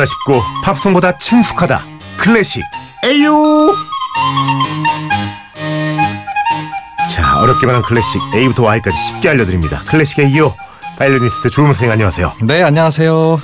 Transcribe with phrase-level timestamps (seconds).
[0.00, 1.80] 팝송보다 쉽고 팝송보다 친숙하다
[2.18, 2.62] 클래식
[3.04, 3.74] A-Yo
[7.10, 10.52] 자 어렵기만 한 클래식 A부터 Y까지 쉽게 알려드립니다 클래식 A-Yo
[10.98, 13.40] 바이올리니스트 조용 선생님 안녕하세요 네, 안녕하세요.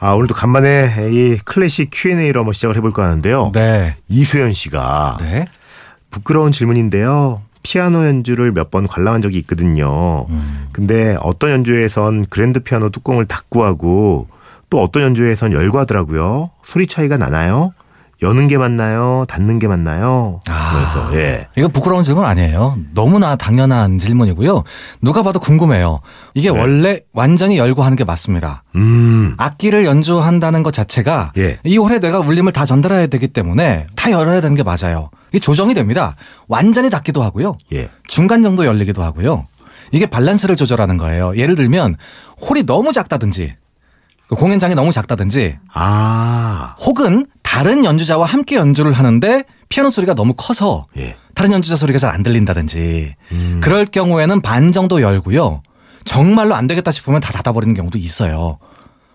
[0.00, 3.96] 아 오늘도 간만에 이 클래식 Q&A로 한번 시작을 해볼까 하는데요 네.
[4.08, 5.46] 이수연 씨가 네.
[6.10, 7.42] 부끄러운 질문인데요.
[7.62, 10.24] 피아노 연주를 몇 번 관람한 적이 있거든요.
[10.30, 10.68] 음.
[10.72, 14.26] 근데 어떤 연주에선 그랜드 피아노 뚜껑을 닫고 하고
[14.70, 16.50] 또 어떤 연주에선 열고 하더라고요.
[16.62, 17.72] 소리 차이가 나나요?
[18.20, 19.26] 여는 게 맞나요?
[19.28, 20.40] 닫는 게 맞나요?
[20.48, 20.72] 아.
[20.74, 21.46] 그래서 예.
[21.56, 22.76] 이거 부끄러운 질문 아니에요.
[22.92, 24.64] 너무나 당연한 질문이고요.
[25.00, 26.00] 누가 봐도 궁금해요.
[26.34, 26.58] 이게 네.
[26.58, 28.64] 원래 완전히 열고 하는 게 맞습니다.
[28.74, 29.34] 음.
[29.38, 31.58] 악기를 연주한다는 것 자체가 예.
[31.62, 35.10] 이 홀에 내가 울림을 다 전달해야 되기 때문에 다 열어야 되는 게 맞아요.
[35.30, 36.16] 이게 조정이 됩니다.
[36.48, 37.56] 완전히 닫기도 하고요.
[37.72, 37.88] 예.
[38.08, 39.46] 중간 정도 열리기도 하고요.
[39.92, 41.36] 이게 밸런스를 조절하는 거예요.
[41.36, 41.94] 예를 들면
[42.40, 43.54] 홀이 너무 작다든지
[44.28, 46.74] 그 공연장이 너무 작다든지 아.
[46.80, 51.16] 혹은 다른 연주자와 함께 연주를 하는데 피아노 소리가 너무 커서 예.
[51.34, 53.60] 다른 연주자 소리가 잘 안 들린다든지 음.
[53.62, 55.62] 그럴 경우에는 반 정도 열고요.
[56.04, 58.58] 정말로 안 되겠다 싶으면 다 닫아버리는 경우도 있어요.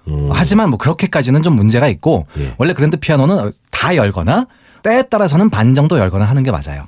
[0.08, 0.30] 음.
[0.32, 2.54] 하지만 뭐 그렇게까지는 좀 문제가 있고 예.
[2.58, 4.48] 원래 그랜드 피아노는 다 열거나
[4.82, 6.88] 때에 따라서는 반 정도 열거나 하는 게 맞아요.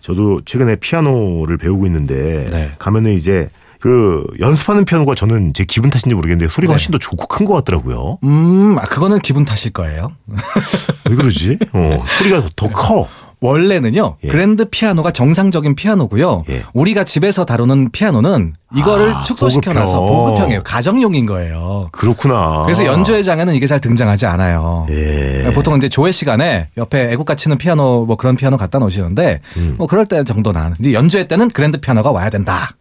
[0.00, 2.72] 저도 최근에 피아노를 배우고 있는데 네.
[2.78, 3.48] 가면은 이제
[3.80, 6.74] 그 연습하는 피아노가 저는 제 기분 탓인지 모르겠는데 소리가 네.
[6.74, 8.18] 훨씬 더 좋고 큰 것 같더라고요.
[8.22, 10.10] 음, 아, 그거는 기분 탓일 거예요.
[11.08, 11.58] 왜 그러지?
[11.72, 13.08] 어, 소리가 더 커.
[13.42, 14.28] 원래는요 예.
[14.28, 16.44] 그랜드 피아노가 정상적인 피아노고요.
[16.50, 16.62] 예.
[16.74, 20.24] 우리가 집에서 다루는 피아노는 이거를 아, 축소시켜놔서 보급형.
[20.26, 20.62] 보급형이에요.
[20.62, 21.88] 가정용인 거예요.
[21.92, 22.64] 그렇구나.
[22.64, 24.86] 그래서 연주회 장에는 이게 잘 등장하지 않아요.
[24.90, 25.50] 예.
[25.54, 29.74] 보통 이제 조회 시간에 옆에 애국가 치는 피아노 뭐 그런 피아노 갖다 놓으시는데 음.
[29.78, 32.72] 뭐 그럴 때 정도는 연주회 때는 그랜드 피아노가 와야 된다.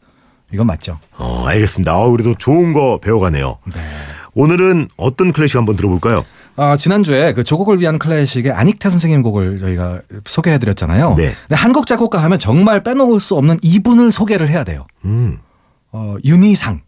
[0.51, 0.99] 이건 맞죠.
[1.17, 1.91] 어, 알겠습니다.
[1.91, 3.57] 아, 우리도 좋은 거 배워가네요.
[4.33, 6.25] 오늘은 어떤 클래식 한번 들어볼까요?
[6.55, 11.15] 아, 지난주에 그 조곡을 위한 클래식의 안익태 선생님 곡을 저희가 소개해드렸잖아요.
[11.15, 11.33] 네.
[11.47, 14.85] 근데 한국 작곡가 하면 정말 빼놓을 수 없는 이분을 소개를 해야 돼요.
[15.05, 15.39] 음.
[15.91, 16.81] 어, 윤희상.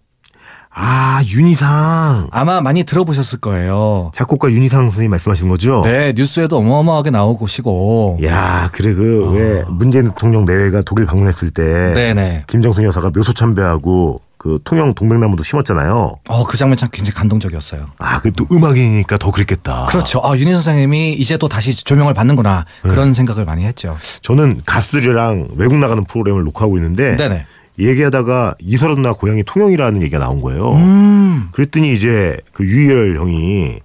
[0.73, 2.29] 아, 윤희상.
[2.31, 4.11] 아마 많이 들어보셨을 거예요.
[4.15, 5.81] 작곡가 윤희상 선생님 말씀하시는 거죠?
[5.83, 8.19] 네, 뉴스에도 어마어마하게 나오시고.
[8.23, 11.93] 야, 그래 그왜 문재인 대통령 내외가 독일 방문했을 때 아.
[11.93, 12.43] 네네.
[12.47, 16.15] 김정숙 여사가 묘소 참배하고 그 통영 동백나무도 심었잖아요.
[16.29, 17.85] 어, 그 장면 참 굉장히 감동적이었어요.
[17.99, 19.85] 아, 그 또 음악이니까 더 그랬겠다.
[19.89, 20.19] 그렇죠.
[20.23, 22.65] 아, 윤희 선생님이 이제 또 다시 조명을 받는구나.
[22.81, 23.97] 그런 생각을 많이 했죠.
[24.23, 27.45] 저는 가수들이랑 외국 나가는 프로그램을 녹화하고 있는데 네네.
[27.79, 30.73] 얘기하다가 이설아 누나 고향이 통영이라는 얘기가 나온 거예요.
[30.73, 31.49] 음.
[31.51, 33.79] 그랬더니 이제 그 유희열 형이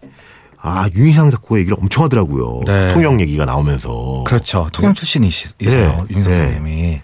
[0.60, 2.62] 아 윤희상 작곡가 얘기를 엄청 하더라고요.
[2.66, 2.92] 네.
[2.92, 4.66] 통영 얘기가 나오면서 그렇죠.
[4.72, 5.54] 통영 출신이세요.
[5.58, 6.04] 네.
[6.10, 6.22] 윤희 네.
[6.22, 7.00] 선생님이.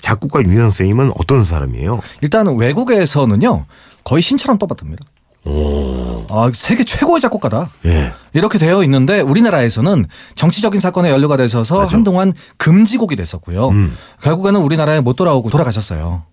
[0.00, 2.00] 작곡가 윤희상 선생님은 어떤 사람이에요?
[2.20, 3.64] 일단 외국에서는요.
[4.04, 5.04] 거의 신처럼 떠받듭니다.
[5.46, 7.70] 오, 아, 세계 최고의 작곡가다.
[7.86, 11.96] 예, 이렇게 되어 있는데 우리나라에서는 정치적인 사건에 연루가 되셔서 맞아.
[11.96, 13.68] 한동안 금지곡이 됐었고요.
[13.68, 13.96] 음.
[14.22, 16.24] 결국에는 우리나라에 못 돌아오고 돌아가셨어요.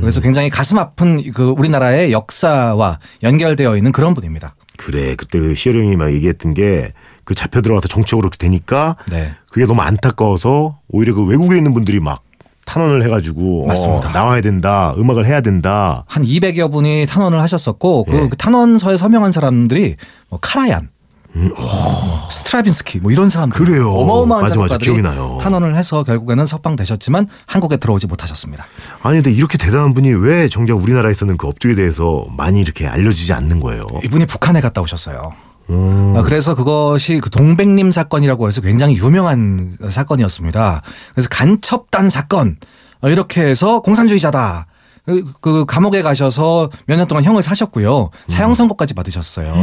[0.00, 4.54] 그래서 굉장히 가슴 아픈 그 우리나라의 역사와 연결되어 있는 그런 분입니다.
[4.76, 6.92] 그래 그때 그 시열 형이 막 얘기했던 게
[7.24, 9.32] 그 잡혀 들어가서 정치적으로 그렇게 되니까 네.
[9.50, 12.22] 그게 너무 안타까워서 오히려 그 외국에 있는 분들이 막
[12.64, 13.68] 탄원을 해가지고.
[13.68, 16.04] 어, 나와야 된다, 음악을 해야 된다.
[16.06, 18.28] 한 200여 분이 탄원을 하셨었고 그, 예.
[18.28, 19.96] 그 탄원서에 서명한 사람들이
[20.30, 20.90] 뭐 카라얀,
[21.34, 23.90] 뭐 스트라빈스키 뭐 이런 사람들 음, 그래요.
[23.90, 24.78] 어마어마한 맞아, 맞아.
[24.78, 25.38] 작곡가들이 기억이 나요.
[25.40, 28.66] 탄원을 해서 결국에는 석방되셨지만 한국에 들어오지 못하셨습니다.
[29.02, 33.60] 아니 근데 이렇게 대단한 분이 왜 정작 우리나라에서는 그 업적에 대해서 많이 이렇게 알려지지 않는
[33.60, 33.86] 거예요?
[34.04, 35.32] 이분이 북한에 갔다 오셨어요.
[35.70, 36.14] 음.
[36.16, 40.82] 아, 그래서 그것이 그 동백님 사건이라고 해서 굉장히 유명한 사건이었습니다.
[41.14, 42.56] 그래서 간첩단 사건
[43.00, 44.66] 어, 이렇게 해서 공산주의자다.
[45.04, 48.10] 그- 그 감옥에 가셔서 몇 년 동안 형을 사셨고요.
[48.28, 49.54] 사형 선고까지 받으셨어요.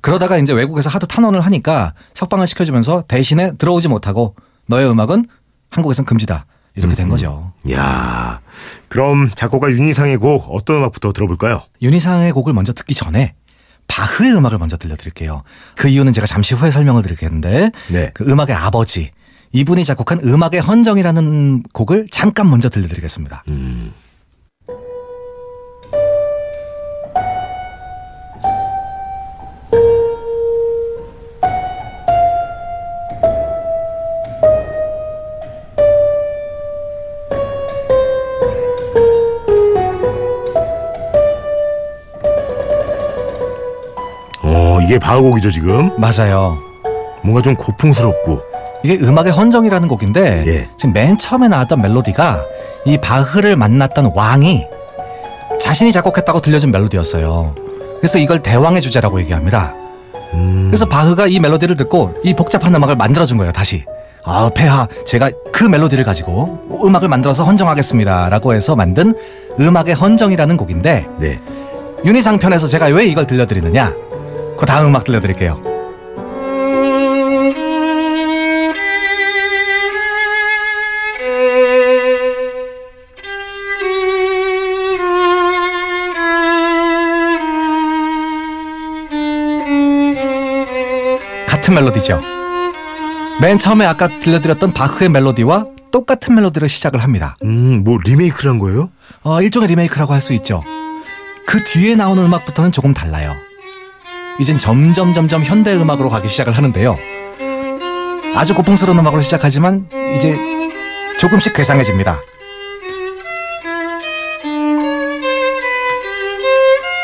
[0.00, 4.34] 그러다가 이제 외국에서 하도 탄원을 하니까 석방을 시켜주면서 대신에 들어오지 못하고
[4.66, 5.26] 너의 음악은
[5.70, 6.46] 한국에선 금지다.
[6.76, 7.52] 이렇게 된 거죠.
[7.72, 8.40] 야,
[8.88, 11.62] 그럼 작곡가 윤희상의 곡 어떤 음악부터 들어볼까요?
[11.82, 13.34] 윤희상의 곡을 먼저 듣기 전에
[13.88, 15.42] 바흐의 음악을 먼저 들려드릴게요.
[15.74, 18.10] 그 이유는 제가 잠시 후에 설명을 드리겠는데 네.
[18.14, 19.10] 그 음악의 아버지
[19.52, 23.42] 이분이 작곡한 음악의 헌정이라는 곡을 잠깐 먼저 들려드리겠습니다.
[23.48, 23.92] 음.
[44.88, 45.90] 이게 바흐곡이죠, 지금?
[45.98, 46.58] 맞아요.
[47.22, 48.40] 뭔가 좀 고풍스럽고.
[48.82, 50.68] 이게 음악의 헌정이라는 곡인데 예.
[50.78, 52.42] 지금 맨 처음에 나왔던 멜로디가
[52.86, 54.64] 이 바흐를 만났던 왕이
[55.60, 57.54] 자신이 작곡했다고 들려준 멜로디였어요.
[57.98, 59.74] 그래서 이걸 대왕의 주제라고 얘기합니다.
[60.32, 60.68] 음.
[60.70, 63.84] 그래서 바흐가 이 멜로디를 듣고 이 복잡한 음악을 만들어준 거예요, 다시.
[64.24, 68.30] 아, 폐하, 제가 그 멜로디를 가지고 음악을 만들어서 헌정하겠습니다.
[68.30, 69.12] 라고 해서 만든
[69.60, 71.40] 음악의 헌정이라는 곡인데, 네.
[72.06, 74.07] 윤희상 편에서 제가 왜 이걸 들려드리느냐?
[74.58, 75.62] 그 다음 음악 들려드릴게요.
[91.46, 92.20] 같은 멜로디죠.
[93.40, 97.34] 맨 처음에 아까 들려드렸던 바흐의 멜로디와 똑같은 멜로디를 시작을 합니다.
[97.44, 98.90] 음, 뭐 리메이크를 한 거예요?
[99.22, 100.64] 어, 일종의 리메이크라고 할 수 있죠.
[101.46, 103.36] 그 뒤에 나오는 음악부터는 조금 달라요.
[104.40, 106.96] 이젠 점점 점점 현대 음악으로 가기 시작을 하는데요.
[108.36, 110.38] 아주 고풍스러운 음악으로 시작하지만 이제
[111.18, 112.20] 조금씩 괴상해집니다.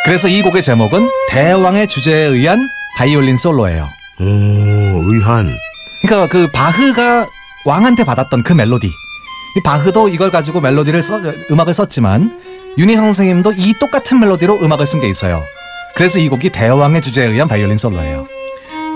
[0.05, 2.61] 그래서 이 곡의 제목은 대왕의 주제에 의한
[2.99, 3.89] 바이올린 솔로예요.
[4.21, 5.57] 오, 의한.
[6.03, 7.27] 그러니까 그 바흐가
[7.65, 8.87] 왕한테 받았던 그 멜로디.
[8.87, 11.21] 이 바흐도 이걸 가지고 멜로디를 써
[11.51, 12.39] 음악을 썼지만
[12.77, 15.43] 윤희 선생님도 이 똑같은 멜로디로 음악을 쓴 게 있어요.
[15.97, 18.27] 그래서 이 곡이 대왕의 주제에 의한 바이올린 솔로예요.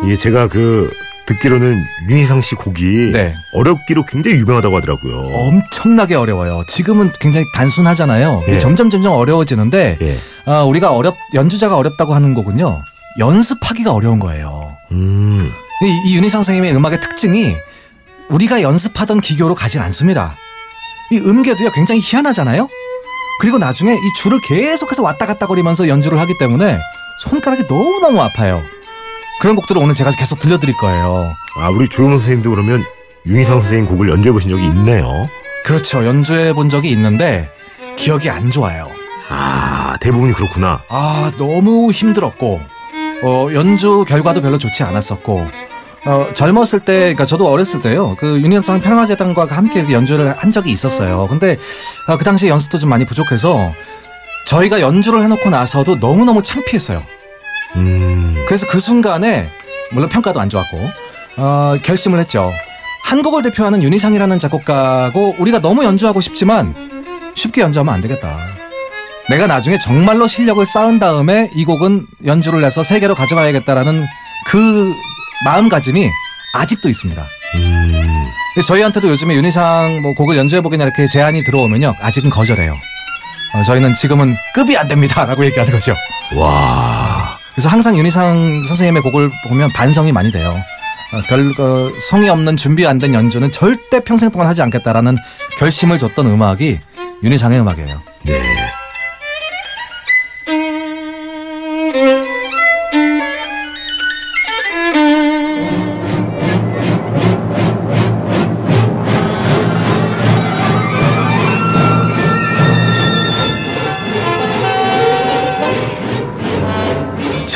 [0.05, 0.91] 이게 제가 그
[1.27, 3.35] 듣기로는 윤희상 씨 곡이 네.
[3.53, 5.29] 어렵기로 굉장히 유명하다고 하더라고요.
[5.33, 6.62] 엄청나게 어려워요.
[6.67, 8.45] 지금은 굉장히 단순하잖아요.
[8.49, 8.59] 예.
[8.59, 10.19] 점점 점점 어려워지는데 예.
[10.47, 12.81] 아, 우리가 어렵 연주자가 어렵다고 하는 거군요.
[13.19, 14.77] 연습하기가 어려운 거예요.
[14.93, 15.53] 음.
[15.85, 17.55] 이, 이 윤희상 선생님의 음악의 특징이
[18.31, 20.35] 우리가 연습하던 기교로 가진 않습니다.
[21.12, 22.69] 이 음계도요 굉장히 희한하잖아요.
[23.38, 26.79] 그리고 나중에 이 줄을 계속해서 왔다 갔다 거리면서 연주를 하기 때문에
[27.23, 28.62] 손가락이 너무너무 아파요.
[29.40, 31.31] 그런 곡들을 오늘 제가 계속 들려드릴 거예요.
[31.61, 32.85] 아, 우리 조용호 선생님도 그러면
[33.26, 35.29] 윤희상 선생님 곡을 연주해 보신 적이 있네요.
[35.64, 36.05] 그렇죠.
[36.05, 37.50] 연주해 본 적이 있는데
[37.96, 38.90] 기억이 안 좋아요.
[39.29, 40.82] 아, 대부분이 그렇구나.
[40.88, 42.61] 아, 너무 힘들었고,
[43.23, 45.46] 어, 연주 결과도 별로 좋지 않았었고,
[46.09, 50.71] 어, 젊었을 때, 그러니까 저도 어렸을 때요, 그 윤현상 평화재단과 함께 그 연주를 한 적이
[50.73, 51.27] 있었어요.
[51.29, 51.59] 근데
[52.07, 53.75] 어, 그 당시에 연습도 좀 많이 부족해서
[54.47, 57.05] 저희가 연주를 해놓고 나서도 너무너무 창피했어요.
[57.77, 58.43] 음.
[58.47, 59.51] 그래서 그 순간에,
[59.93, 60.81] 물론 평가도 안 좋았고,
[61.37, 62.51] 어, 결심을 했죠.
[63.05, 66.75] 한국을 대표하는 윤희상이라는 작곡가고 우리가 너무 연주하고 싶지만
[67.35, 68.39] 쉽게 연주하면 안 되겠다.
[69.29, 74.07] 내가 나중에 정말로 실력을 쌓은 다음에 이 곡은 연주를 해서 세계로 가져가야겠다라는
[74.47, 74.95] 그
[75.44, 76.11] 마음가짐이
[76.55, 77.26] 아직도 있습니다.
[77.56, 78.26] 음.
[78.55, 81.94] 근데 저희한테도 요즘에 윤희상 뭐 곡을 연주해보겠냐 이렇게 제안이 들어오면요.
[82.00, 82.79] 아직은 거절해요.
[83.55, 85.94] 어, 저희는 지금은 급이 안 됩니다 라고 얘기하는 거죠.
[86.35, 87.38] 와.
[87.55, 90.62] 그래서 항상 윤희상 선생님의 곡을 보면 반성이 많이 돼요.
[91.12, 95.17] 어, 별 어, 성의 없는 준비 안 된 연주는 절대 평생 동안 하지 않겠다라는
[95.56, 96.79] 결심을 줬던 음악이
[97.23, 98.02] 윤희상의 음악이에요.
[98.25, 98.68] 네.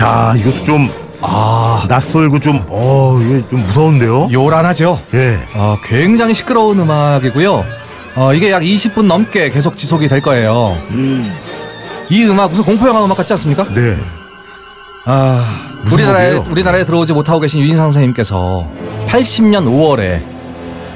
[0.03, 4.29] 자, 이것도 좀 아 낯설고 좀, 어, 이게 좀 무서운데요?
[4.33, 4.99] 요란하죠.
[5.15, 5.39] 예.
[5.55, 7.65] 어, 굉장히 시끄러운 음악이고요.
[8.17, 10.77] 어, 이게 약 20분 넘게 계속 지속이 될 거예요.
[10.91, 11.33] 음.
[12.11, 13.65] 이 음악 무슨 공포 영화 음악 같지 않습니까?
[13.73, 13.97] 네.
[15.05, 15.45] 아,
[15.85, 16.53] 무슨 우리나라에 곡이에요?
[16.53, 18.69] 우리나라에 들어오지 못하고 계신 유진상 선생님께서
[19.07, 20.23] 80년 5월에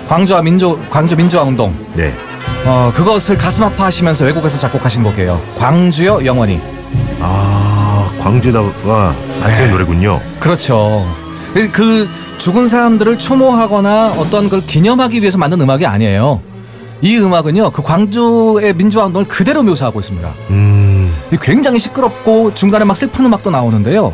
[0.08, 2.14] 광주와 민주 광주 민주화 운동 네.
[2.64, 5.40] 어, 그것을 가슴 아파하시면서 외국에서 작곡하신 곡이에요.
[5.56, 6.60] 광주여 영원히.
[7.20, 7.85] 아,
[8.26, 9.62] 광주다가 같이 네.
[9.66, 10.20] 한 노래군요.
[10.40, 11.06] 그렇죠.
[11.54, 16.40] 그- 그 죽은 사람들을 추모하거나 어떤 걸 기념하기 위해서 만든 음악이 아니에요.
[17.02, 20.34] 이 음악은요, 그 광주의 민주화 운동을 그대로 묘사하고 있습니다.
[20.50, 21.14] 음.
[21.32, 24.12] 이 굉장히 시끄럽고 중간에 막 슬픈 음악도 나오는데요.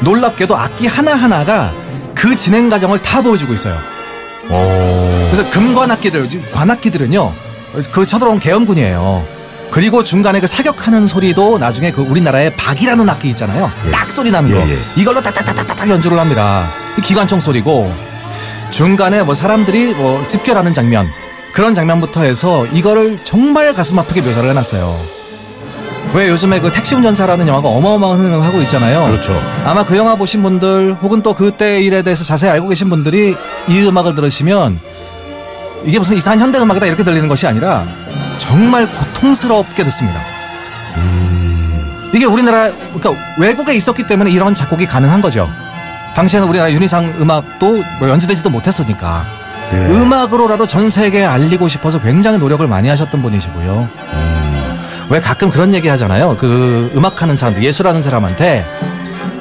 [0.00, 1.72] 놀랍게도 악기 하나하나가
[2.14, 3.76] 그 진행 과정을 다 보여주고 있어요.
[4.48, 5.28] 어.
[5.30, 7.32] 그래서 금관 악기들, 관악기들은요,
[7.92, 9.24] 그 쳐들어온 계엄군이에요.
[9.72, 13.72] 그리고 중간에 그 사격하는 소리도 나중에 그 우리나라의 박이라는 악기 있잖아요.
[13.86, 13.90] 예.
[13.90, 14.58] 딱 소리 나는 거.
[14.58, 14.78] 예, 예.
[14.96, 16.68] 이걸로 딱딱딱딱딱 연주를 합니다.
[16.98, 17.92] 이 기관총 소리고
[18.68, 21.08] 중간에 뭐 사람들이 뭐 집결하는 장면
[21.54, 25.22] 그런 장면부터 해서 이거를 정말 가슴 아프게 묘사를 해놨어요.
[26.12, 29.06] 왜 요즘에 그 택시 운전사라는 영화가 어마어마한 흥을 하고 있잖아요.
[29.06, 29.32] 그렇죠.
[29.64, 33.34] 아마 그 영화 보신 분들 혹은 또 그때 일에 대해서 자세히 알고 계신 분들이
[33.68, 34.78] 이 음악을 들으시면
[35.84, 37.86] 이게 무슨 이상한 현대 음악이다 이렇게 들리는 것이 아니라
[38.42, 40.20] 정말 고통스럽게 듣습니다.
[42.12, 45.48] 이게 우리나라 그러니까 외국에 있었기 때문에 이런 작곡이 가능한 거죠.
[46.16, 49.24] 당시에는 우리나라 윤희상 음악도 뭐 연주되지도 못했으니까
[49.70, 49.86] 네.
[49.92, 53.88] 음악으로라도 전 세계에 알리고 싶어서 굉장히 노력을 많이 하셨던 분이시고요.
[55.08, 56.36] 왜 가끔 그런 얘기 하잖아요.
[56.38, 58.66] 그 음악하는 사람들, 예술하는 사람한테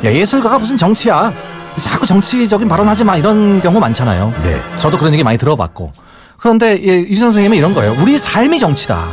[0.05, 1.33] 야, 예술가가 무슨 정치야?
[1.77, 4.31] 자꾸 정치적인 발언하지 마 이런 경우 많잖아요.
[4.43, 4.61] 네.
[4.77, 5.91] 저도 그런 얘기 많이 들어봤고.
[6.41, 7.95] 그런데 예, 이 선생님은 이런 거예요.
[7.99, 9.09] 우리 삶이 정치다.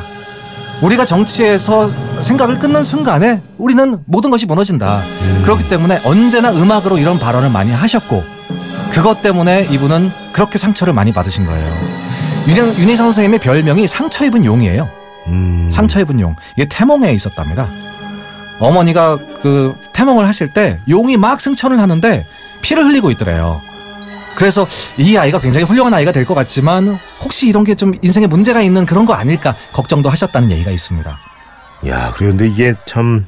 [0.80, 1.88] 우리가 정치에서
[2.22, 5.02] 생각을 끊는 순간에 우리는 모든 것이 무너진다.
[5.42, 8.24] 그렇기 때문에 언제나 음악으로 이런 발언을 많이 하셨고
[8.92, 11.66] 그것 때문에 이분은 그렇게 상처를 많이 받으신 거예요.
[12.48, 14.88] 윤, 윤희상 선생님의 별명이 상처 입은 용이에요.
[15.26, 15.68] 음.
[15.70, 16.34] 상처 입은 용.
[16.56, 17.68] 이게 태몽에 있었답니다.
[18.58, 22.24] 어머니가 그 태몽을 하실 때 용이 막 승천을 하는데
[22.62, 23.60] 피를 흘리고 있더래요.
[24.38, 24.66] 그래서
[24.96, 28.86] 이 아이가 굉장히 훌륭한 아이가 될 것 같지만 혹시 이런 게 좀 인생에 문제가 있는
[28.86, 31.18] 그런 거 아닐까 걱정도 하셨다는 얘기가 있습니다.
[31.88, 33.26] 야, 그런데 이게 참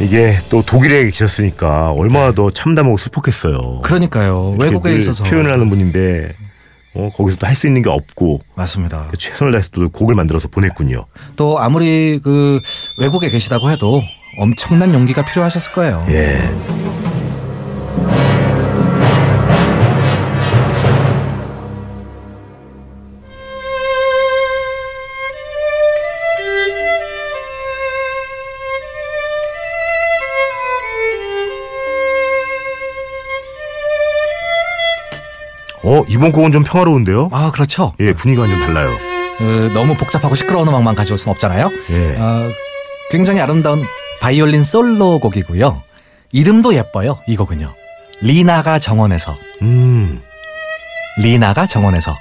[0.00, 3.80] 이게 또 독일에 계셨으니까 얼마나 더 참담하고 슬펐겠어요.
[3.82, 4.56] 그러니까요.
[4.58, 6.34] 외국에 늘 있어서 표현을 하는 분인데
[6.94, 9.10] 어, 거기서 또 할 수 있는 게 없고 맞습니다.
[9.18, 11.06] 최선을 다해서 또 곡을 만들어서 보냈군요.
[11.36, 12.60] 또 아무리 그
[12.98, 14.02] 외국에 계시다고 해도
[14.38, 15.98] 엄청난 용기가 필요하셨을 거예요.
[16.10, 16.38] 예.
[35.88, 37.30] 어, 이번 곡은 좀 평화로운데요?
[37.32, 37.94] 아 그렇죠.
[37.98, 38.94] 예, 분위기가 완전 달라요.
[39.40, 41.70] 어, 너무 복잡하고 시끄러운 음악만 가져올 순 없잖아요.
[41.90, 42.16] 예.
[42.18, 42.50] 어,
[43.10, 43.82] 굉장히 아름다운
[44.20, 45.82] 바이올린 솔로 곡이고요.
[46.32, 47.20] 이름도 예뻐요.
[47.26, 47.72] 이 곡은요.
[48.20, 50.20] 리나가 정원에서 음.
[51.20, 52.14] 리나가 정원에서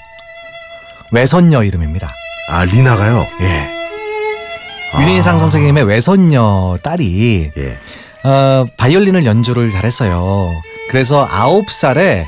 [1.11, 2.13] 외손녀 이름입니다.
[2.49, 3.27] 아, 리나가요?
[3.41, 5.01] 예.
[5.01, 7.77] 윤인상 선생님의 외손녀 딸이 예.
[8.23, 10.53] 어, 바이올린을 연주를 잘했어요.
[10.89, 12.25] 그래서 아홉 살에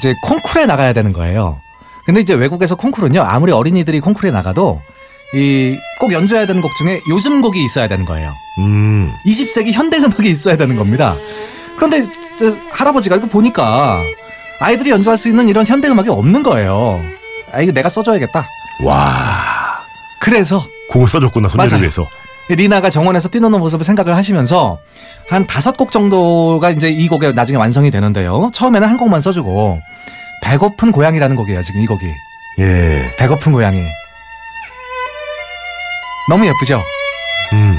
[0.00, 1.60] 이제 콩쿠르에 나가야 되는 거예요.
[2.06, 4.78] 근데 이제 외국에서 콩쿠르는요, 아무리 어린이들이 콩쿠르에 나가도
[5.34, 8.32] 이 꼭 연주해야 되는 곡 중에 요즘 곡이 있어야 되는 거예요.
[8.58, 9.12] 음.
[9.26, 11.14] 20세기 현대 음악이 있어야 되는 겁니다.
[11.76, 12.06] 그런데
[12.38, 14.00] 저 할아버지가 이거 보니까
[14.60, 17.04] 아이들이 연주할 수 있는 이런 현대 음악이 없는 거예요.
[17.52, 18.48] 아 이거 내가 써줘야겠다.
[18.82, 19.80] 와.
[20.22, 21.82] 그래서 곡을 써줬구나, 손녀를 맞아요.
[21.82, 22.08] 위해서.
[22.56, 24.78] 리나가 정원에서 뛰노는 모습을 생각을 하시면서
[25.28, 28.50] 한 다섯 곡 정도가 이제 이 곡에 나중에 완성이 되는데요.
[28.52, 29.80] 처음에는 한 곡만 써주고
[30.42, 31.62] 배고픈 고양이라는 곡이에요.
[31.62, 32.06] 지금 이 곡이
[32.58, 33.14] 예.
[33.16, 33.82] 배고픈 고양이
[36.28, 36.82] 너무 예쁘죠.
[37.52, 37.78] 음.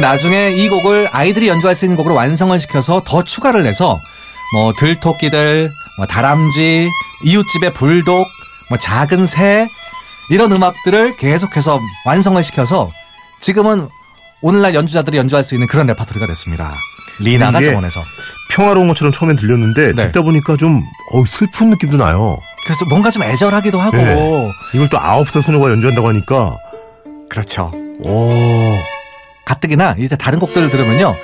[0.00, 3.98] 나중에 이 곡을 아이들이 연주할 수 있는 곡으로 완성을 시켜서 더 추가를 해서
[4.52, 6.88] 뭐 들토끼들, 뭐 다람쥐,
[7.24, 8.26] 이웃집의 불독,
[8.68, 9.68] 뭐 작은 새
[10.30, 12.92] 이런 음악들을 계속해서 완성을 시켜서
[13.40, 13.88] 지금은
[14.42, 16.74] 오늘날 연주자들이 연주할 수 있는 그런 레파토리가 됐습니다.
[17.18, 18.02] 리나가 이게 정원에서.
[18.50, 20.06] 평화로운 것처럼 처음엔 들렸는데 네.
[20.06, 20.82] 듣다 보니까 좀
[21.12, 22.38] 어, 슬픈 느낌도 나요.
[22.64, 23.96] 그래서 뭔가 좀 애절하기도 하고.
[23.96, 24.50] 네.
[24.74, 26.56] 이걸 또 아홉 살 소녀가 연주한다고 하니까
[27.28, 27.72] 그렇죠.
[28.04, 28.30] 오.
[29.44, 31.16] 가뜩이나 이제 다른 곡들을 들으면요.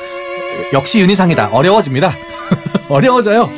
[0.73, 1.51] 역시 윤희상이다.
[1.53, 2.13] 어려워집니다.
[2.89, 3.51] 어려워져요.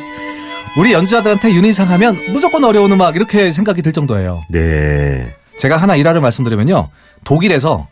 [0.77, 4.45] 우리 연주자들한테 윤희상 하면 무조건 어려운 음악 이렇게 생각이 들 정도예요.
[4.49, 5.33] 네.
[5.59, 6.89] 제가 하나 일화를 말씀드리면요.
[7.25, 7.87] 독일에서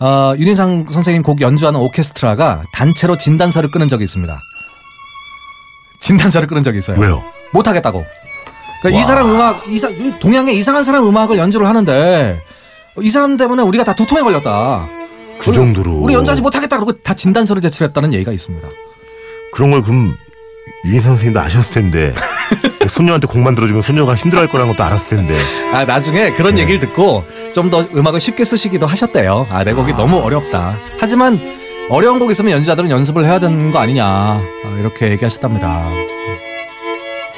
[0.00, 4.38] 어, 윤희상 선생님 곡 연주하는 오케스트라가 단체로 진단서를 끊은 적이 있습니다.
[6.00, 6.98] 진단서를 끊은 적이 있어요.
[6.98, 7.24] 왜요?
[7.52, 8.04] 못하겠다고.
[8.80, 9.06] 그러니까 이 와.
[9.06, 9.88] 사람 음악, 이사,
[10.20, 12.40] 동양의 이상한 사람 음악을 연주를 하는데
[13.00, 14.88] 이 사람 때문에 우리가 다 두통에 걸렸다.
[15.40, 18.68] 그 정도로 우리 연주하지 못하겠다 그러고 다 진단서를 제출했다는 얘기가 있습니다.
[19.52, 20.16] 그런 걸 그럼
[20.84, 22.14] 유인 선생님도 아셨을 텐데
[22.88, 25.36] 손녀한테 곡 만들어주면 손녀가 힘들어할 거라는 것도 알았을 텐데
[25.72, 26.62] 아 나중에 그런 네.
[26.62, 29.46] 얘기를 듣고 좀 더 음악을 쉽게 쓰시기도 하셨대요.
[29.50, 29.96] 아 내 곡이 아.
[29.96, 30.78] 너무 어렵다.
[30.98, 31.38] 하지만
[31.90, 35.84] 어려운 곡 있으면 연주자들은 연습을 해야 되는 거 아니냐 아, 이렇게 얘기하셨답니다.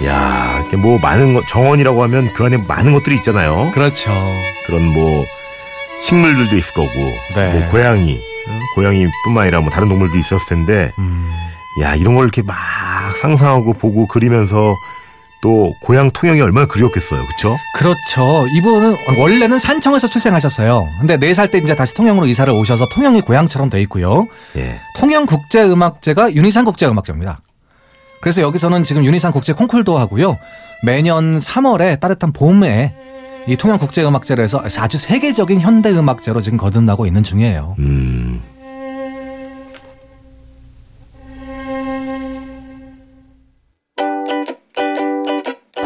[0.05, 3.73] 야 뭐 많은 것 정원이라고 하면 그 안에 많은 것들이 있잖아요.
[3.75, 4.11] 그렇죠.
[4.67, 5.27] 그런 뭐
[6.01, 6.89] 식물들도 있을 거고
[7.35, 7.53] 네.
[7.59, 8.15] 뭐 고양이
[8.49, 8.59] 어?
[8.77, 11.29] 고양이뿐만 아니라 뭐 다른 동물도 있었을 텐데 음,
[11.83, 12.57] 야 이런 걸 이렇게 막
[13.21, 14.75] 상상하고 보고 그리면서
[15.43, 17.57] 또 고향 통영이 얼마나 그리웠겠어요, 그렇죠?
[17.75, 18.47] 그렇죠.
[18.59, 20.87] 이분은 원래는 산청에서 출생하셨어요.
[21.01, 24.27] 근데 네 살 때 이제 다시 통영으로 이사를 오셔서 통영이 고향처럼 돼 있고요.
[24.57, 24.79] 예.
[24.97, 27.41] 통영 국제 음악제가 윤희상 국제 음악제입니다.
[28.21, 30.37] 그래서 여기서는 지금 윤희상 국제 콩쿨도 하고요.
[30.83, 32.95] 매년 3월에 따뜻한 봄에
[33.49, 37.77] 이 통영 국제 음악제로 해서 아주 세계적인 현대 음악제로 지금 거듭나고 있는 중이에요.
[37.79, 38.43] 음.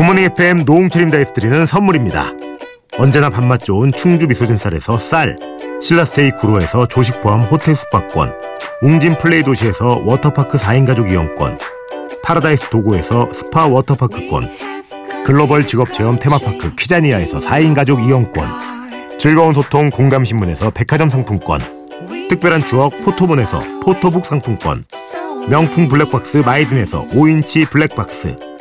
[0.05, 2.35] 굿모닝 FM 노홍철입니다에서 드리는 선물입니다.
[2.99, 5.35] 언제나 밥맛 좋은 충주 미소진 쌀에서 쌀,
[5.81, 8.35] 신라스테이 구로에서 조식 포함 호텔 숙박권,
[8.83, 11.57] 웅진 플레이 도시에서 워터파크 4인 가족 이용권,
[12.23, 14.51] 파라다이스 도구에서 스파 워터파크권,
[15.25, 18.47] 글로벌 직업체험 테마파크 키자니아에서 4인 가족 이용권,
[19.19, 21.63] 즐거운 소통 공감신문에서 백화점 상품권,
[22.29, 24.85] 특별한 추억 포토몬에서 포토북 상품권,
[25.49, 28.54] 명품 블랙박스 마이든에서 5인치 블랙박스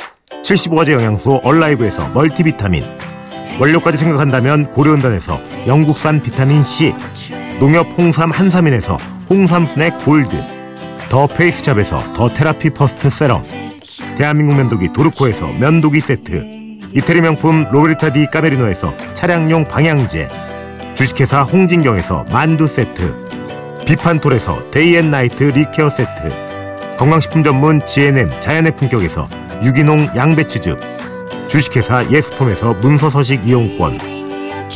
[0.44, 2.84] 75가지 영양소 얼라이브에서 멀티비타민.
[3.60, 6.94] 원료까지 생각한다면 고려은단에서 영국산 비타민C
[7.60, 8.98] 농협 홍삼 한삼인에서
[9.30, 10.36] 홍삼 순액 골드
[11.10, 13.44] 더 페이스샵에서 더 테라피 퍼스트 세럼
[14.18, 20.28] 대한민국 면도기 도르코에서 면도기 세트 이태리 명품 로베르타 디 까메리노에서 차량용 방향제
[20.96, 23.14] 주식회사 홍진경에서 만두 세트
[23.86, 29.28] 비판톨에서 day and night lip care 세트 건강식품 전문 GNM 자연의 품격에서
[29.64, 30.78] 유기농 양배추즙
[31.48, 33.98] 주식회사 예스폼에서 문서서식 이용권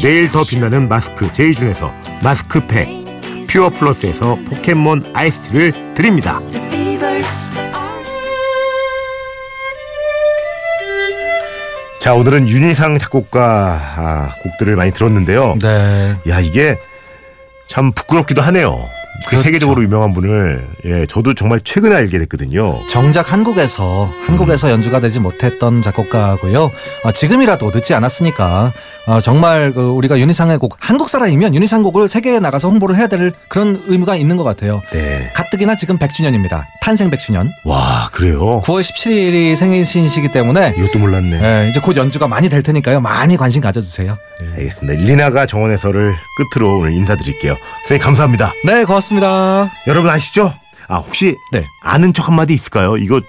[0.01, 2.87] 내일 더 빛나는 마스크 제이준에서 마스크팩
[3.49, 6.39] 퓨어 플러스에서 포켓몬 아이스를 드립니다.
[11.99, 15.57] 자 오늘은 윤희상 작곡가 아, 곡들을 많이 들었는데요.
[15.61, 16.15] 네.
[16.29, 16.77] 야 이게
[17.67, 18.87] 참 부끄럽기도 하네요.
[19.25, 19.43] 그 그렇죠.
[19.43, 22.85] 세계적으로 유명한 분을 예, 저도 정말 최근에 알게 됐거든요.
[22.87, 26.71] 정작 한국에서 한국에서 연주가 되지 못했던 작곡가고요.
[27.03, 28.71] 어, 지금이라도 늦지 않았으니까
[29.07, 33.33] 어, 정말 그 우리가 윤희상의 곡 한국 사람이면 윤희상 곡을 세계에 나가서 홍보를 해야 될
[33.49, 34.81] 그런 의무가 있는 것 같아요.
[34.91, 35.31] 네.
[35.33, 36.63] 가뜩이나 지금 100주년입니다.
[36.81, 37.49] 탄생 100주년.
[37.65, 38.61] 와 그래요.
[38.63, 41.65] 9월 17일이 생일신이시기 때문에 이것도 몰랐네.
[41.65, 43.01] 예, 이제 곧 연주가 많이 될 테니까요.
[43.01, 44.17] 많이 관심 가져주세요.
[44.55, 45.01] 알겠습니다.
[45.03, 47.57] 리나가 정원 해설을 끝으로 오늘 인사드릴게요.
[47.81, 48.53] 선생님 감사합니다.
[48.65, 49.71] 네, 고맙습니다.
[49.87, 50.53] 여러분 아시죠?
[50.87, 51.65] 아 혹시 네.
[51.81, 52.97] 아는 척 한마디 있을까요?
[52.97, 53.19] 이거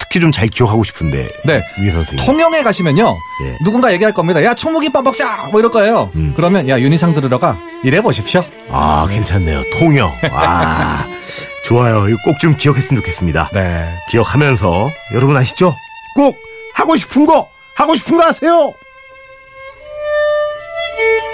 [0.00, 1.28] 특히 좀 잘 기억하고 싶은데.
[1.44, 1.62] 네.
[1.80, 2.24] 유 선생님.
[2.24, 3.16] 통영에 가시면요.
[3.44, 3.58] 예.
[3.64, 4.42] 누군가 얘기할 겁니다.
[4.42, 5.48] 야, 총무김밥 먹자!
[5.52, 6.10] 뭐 이럴 거예요.
[6.14, 6.32] 음.
[6.36, 7.58] 그러면 야, 윤희상 들으러 가.
[7.84, 8.44] 이래 보십시오.
[8.70, 9.62] 아 괜찮네요.
[9.78, 10.12] 통영.
[10.32, 11.06] 아
[11.64, 12.08] 좋아요.
[12.08, 13.50] 이거 꼭좀 기억했으면 좋겠습니다.
[13.52, 13.88] 네.
[14.10, 15.74] 기억하면서 여러분 아시죠?
[16.16, 16.36] 꼭
[16.74, 18.72] 하고 싶은 거 하고 싶은 거 하세요.
[21.00, 21.29] Thank you.